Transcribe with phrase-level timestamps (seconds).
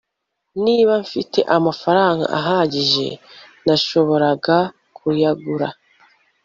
[0.63, 3.07] niba mfite amafaranga ahagije,
[3.65, 4.57] nashoboraga
[4.97, 5.67] kuyagura